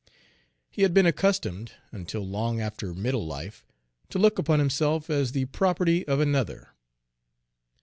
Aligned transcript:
He 0.71 0.81
had 0.81 0.95
been 0.95 1.05
accustomed, 1.05 1.73
until 1.91 2.27
long 2.27 2.59
after 2.59 2.91
middle 2.95 3.27
life, 3.27 3.63
to 4.09 4.17
look 4.17 4.39
upon 4.39 4.57
himself 4.57 5.11
as 5.11 5.31
the 5.31 5.45
property 5.45 6.07
of 6.07 6.19
another. 6.19 6.69